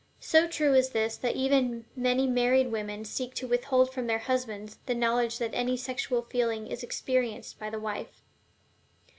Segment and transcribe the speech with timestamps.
[0.19, 4.79] So true is this that even many married women seek to withhold from their husbands
[4.87, 8.23] the knowledge that any sexual feeling is experienced by the wife.